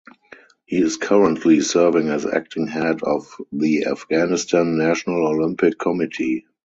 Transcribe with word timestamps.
He 0.65 0.77
is 0.81 0.97
currently 0.97 1.59
serving 1.61 2.09
as 2.09 2.25
acting 2.25 2.65
head 2.65 3.03
of 3.03 3.31
the 3.51 3.85
Afghanistan 3.85 4.75
National 4.75 5.27
Olympic 5.27 5.77
Committee. 5.77 6.47